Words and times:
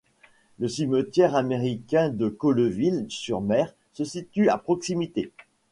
Le 0.57 0.67
cimetière 0.67 1.35
américain 1.35 2.09
de 2.09 2.27
Colleville-sur-Mer 2.27 3.75
se 3.93 4.03
situe 4.03 4.49
à 4.49 4.57
proximité. 4.57 5.31